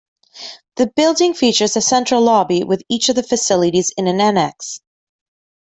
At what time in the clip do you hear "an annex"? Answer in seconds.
4.07-4.81